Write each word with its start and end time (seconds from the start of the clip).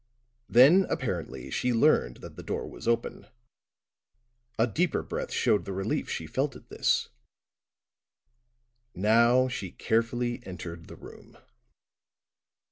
Then, 0.49 0.87
apparently, 0.89 1.51
she 1.51 1.71
learned 1.73 2.17
that 2.23 2.35
the 2.35 2.41
door 2.41 2.67
was 2.67 2.87
open; 2.87 3.27
a 4.57 4.65
deeper 4.65 5.03
breath 5.03 5.31
showed 5.31 5.63
the 5.65 5.73
relief 5.73 6.09
she 6.09 6.25
felt 6.25 6.55
at 6.55 6.69
this; 6.69 7.09
now 8.95 9.47
she 9.47 9.69
carefully 9.69 10.41
entered 10.43 10.87
the 10.87 10.95
room. 10.95 11.37